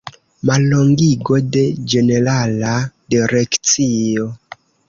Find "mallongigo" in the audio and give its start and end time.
0.49-1.37